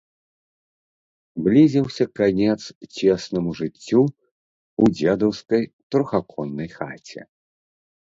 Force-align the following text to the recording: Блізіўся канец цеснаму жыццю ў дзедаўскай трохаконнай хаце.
Блізіўся 1.47 2.05
канец 2.19 2.55
цеснаму 2.95 3.51
жыццю 3.59 4.01
ў 4.05 4.83
дзедаўскай 4.97 5.63
трохаконнай 5.97 6.69
хаце. 6.77 7.21